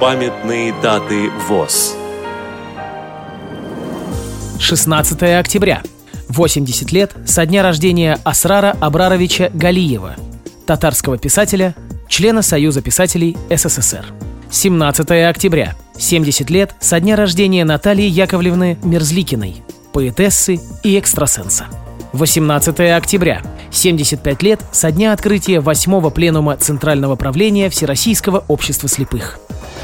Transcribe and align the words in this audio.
Памятные 0.00 0.72
даты 0.80 1.28
ВОЗ. 1.46 1.94
16 4.58 5.22
октября. 5.38 5.82
80 6.30 6.90
лет 6.90 7.12
со 7.26 7.44
дня 7.44 7.62
рождения 7.62 8.18
Асрара 8.24 8.74
Абраровича 8.80 9.50
Галиева, 9.52 10.16
татарского 10.64 11.18
писателя, 11.18 11.74
члена 12.08 12.40
Союза 12.40 12.80
писателей 12.80 13.36
СССР. 13.50 14.06
17 14.50 15.10
октября. 15.28 15.74
70 15.98 16.48
лет 16.48 16.74
со 16.80 16.98
дня 16.98 17.14
рождения 17.14 17.66
Натальи 17.66 18.08
Яковлевны 18.08 18.78
Мерзликиной, 18.82 19.56
поэтессы 19.92 20.60
и 20.82 20.98
экстрасенса. 20.98 21.66
18 22.14 22.80
октября. 22.96 23.42
75 23.70 24.42
лет 24.42 24.62
со 24.72 24.90
дня 24.90 25.12
открытия 25.12 25.60
8 25.60 26.10
пленума 26.10 26.56
Центрального 26.56 27.16
правления 27.16 27.68
Всероссийского 27.68 28.44
общества 28.48 28.88
слепых. 28.88 29.38